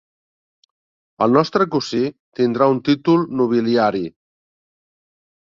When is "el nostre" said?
1.25-1.67